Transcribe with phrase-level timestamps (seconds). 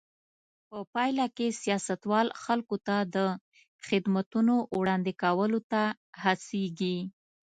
[0.69, 3.17] په پایله کې سیاستوال خلکو ته د
[3.87, 5.81] خدمتونو وړاندې کولو ته
[6.23, 6.97] هڅېږي.